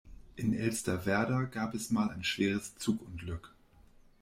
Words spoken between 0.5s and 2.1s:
Elsterwerda gab es mal